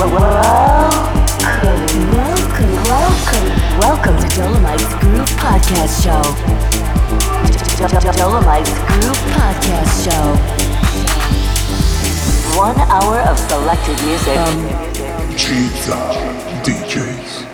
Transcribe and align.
Welcome, 0.00 0.16
welcome, 2.88 3.48
welcome 3.80 4.16
to 4.16 4.28
Dolomites 4.34 4.94
Groove 4.94 5.28
Podcast 5.36 6.02
Show. 6.02 6.22
Dolomites 8.16 8.70
Podcast 9.36 9.92
Show. 10.06 10.24
One 12.58 12.78
hour 12.88 13.20
of 13.28 13.38
selected 13.38 14.02
music. 14.06 14.38
Um, 14.38 14.68
Giza 15.36 16.00
DJs. 16.64 17.49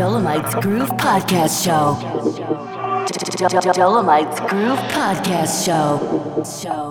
Dolomites 0.00 0.54
Groove 0.54 0.88
Podcast 0.96 1.62
Show. 1.62 1.94
Dolomites 3.74 4.40
Groove 4.48 4.78
Podcast 4.88 5.66
Show. 5.66 6.42
Show. 6.42 6.89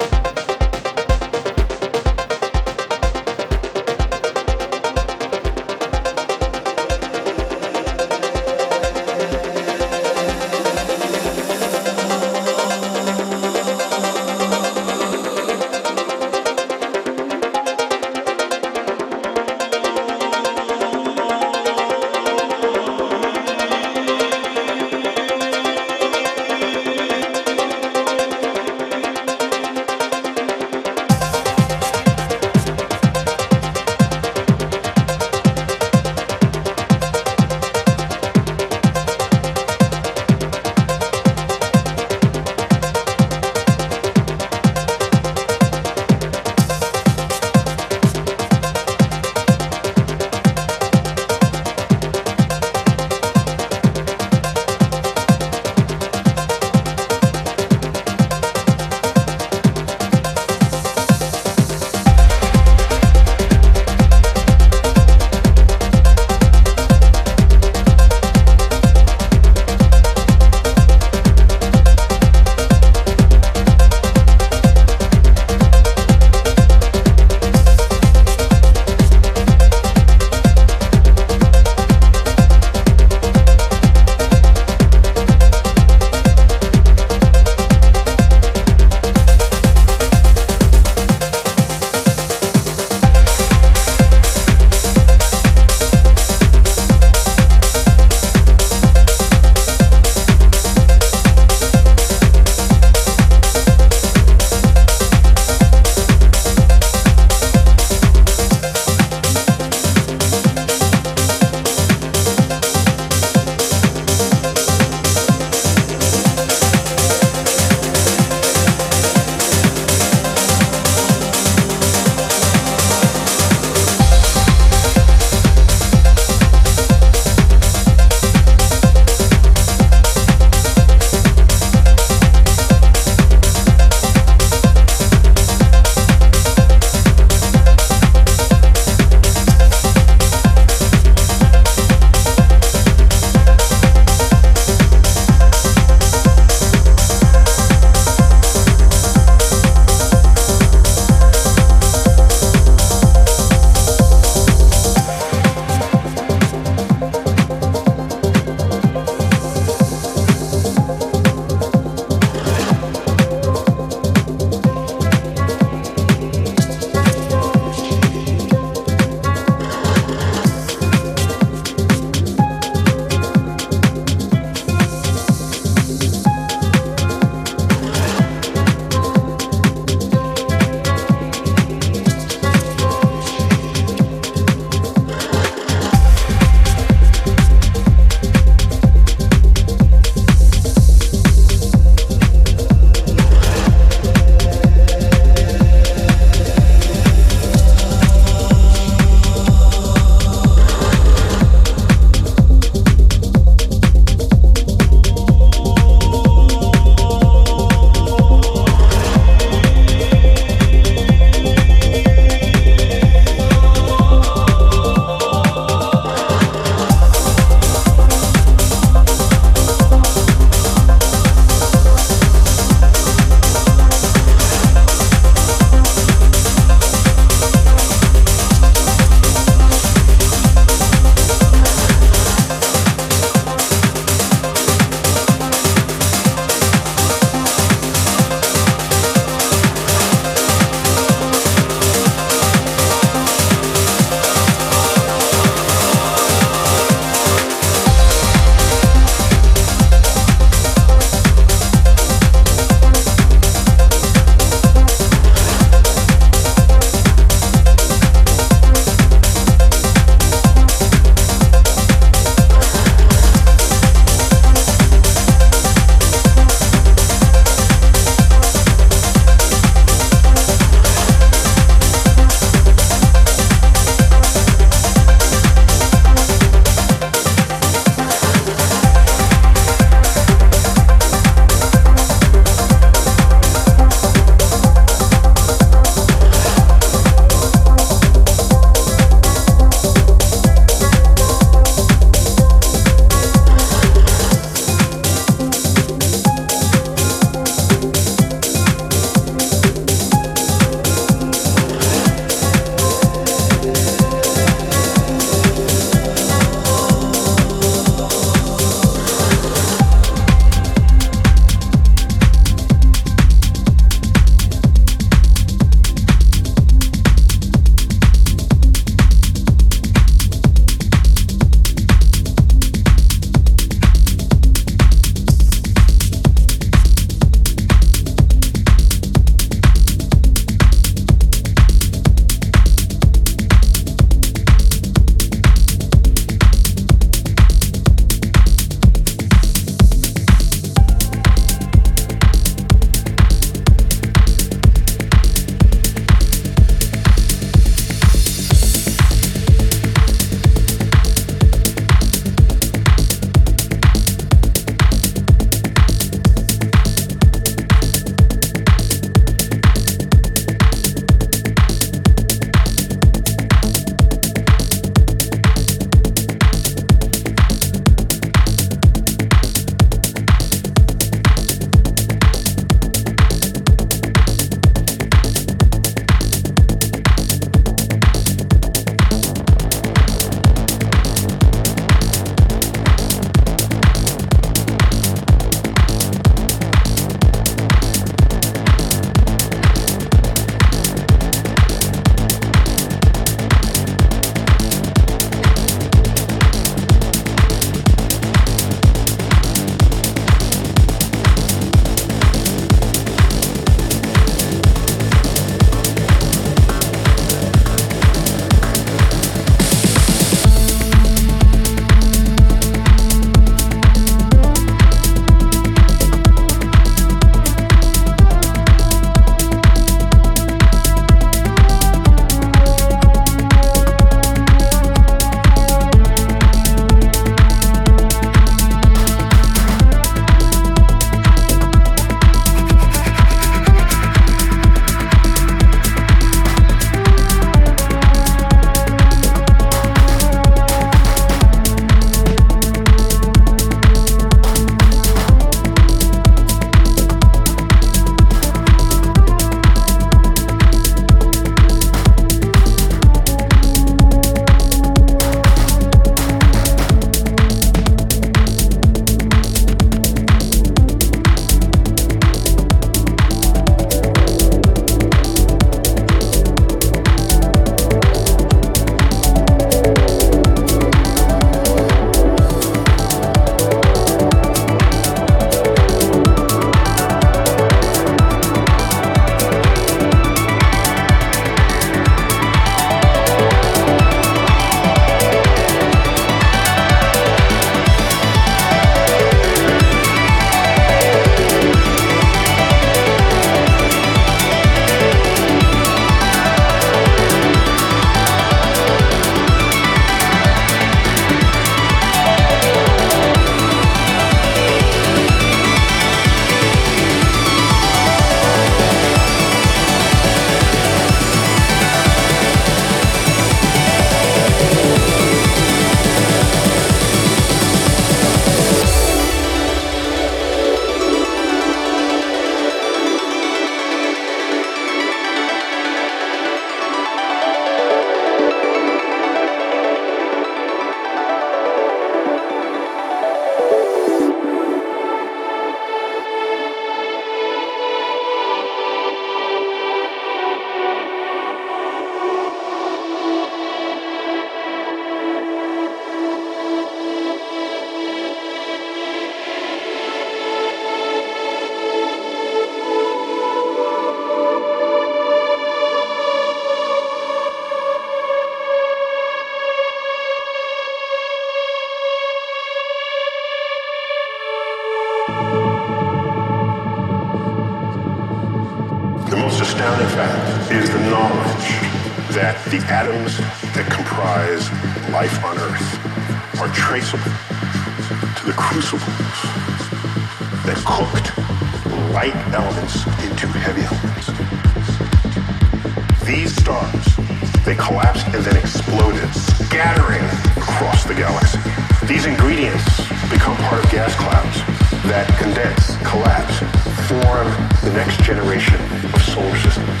These 592.08 592.24
ingredients 592.24 593.04
become 593.28 593.54
part 593.68 593.84
of 593.84 593.90
gas 593.90 594.16
clouds 594.16 594.64
that 595.12 595.28
condense, 595.36 595.92
collapse, 596.08 596.56
form 597.04 597.52
the 597.84 597.92
next 597.92 598.24
generation 598.24 598.80
of 599.12 599.20
solar 599.28 599.52
systems. 599.60 600.00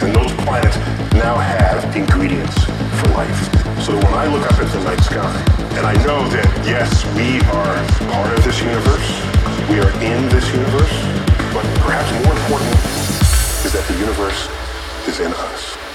And 0.00 0.16
those 0.16 0.32
planets 0.48 0.80
now 1.12 1.36
have 1.36 1.84
ingredients 1.94 2.64
for 2.64 3.12
life. 3.12 3.36
So 3.84 3.92
when 3.92 4.16
I 4.16 4.24
look 4.32 4.48
up 4.48 4.56
at 4.56 4.72
the 4.72 4.80
night 4.88 5.04
sky, 5.04 5.28
and 5.76 5.84
I 5.84 5.92
know 6.00 6.24
that 6.32 6.48
yes, 6.64 7.04
we 7.12 7.36
are 7.52 7.76
part 8.08 8.32
of 8.32 8.40
this 8.48 8.64
universe, 8.64 9.04
we 9.68 9.84
are 9.84 9.92
in 10.00 10.32
this 10.32 10.48
universe, 10.48 10.96
but 11.52 11.68
perhaps 11.84 12.08
more 12.24 12.32
important 12.32 12.72
is 13.68 13.76
that 13.76 13.84
the 13.84 14.00
universe 14.00 14.48
is 15.04 15.20
in 15.20 15.28
us. 15.52 15.87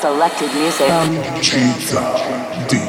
Selected 0.00 0.50
music. 0.54 0.88
DJs. 0.88 2.79